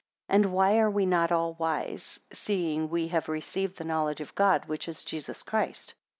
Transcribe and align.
6 0.25 0.27
And 0.35 0.45
why 0.51 0.79
are 0.79 0.89
we 0.89 1.05
not 1.05 1.31
all 1.31 1.53
wise, 1.59 2.19
seeing 2.33 2.89
we 2.89 3.09
have 3.09 3.29
received 3.29 3.77
the 3.77 3.83
knowledge 3.83 4.19
of 4.19 4.33
God, 4.33 4.65
which 4.65 4.87
is 4.87 5.03
Jesus 5.03 5.43
Christ? 5.43 5.93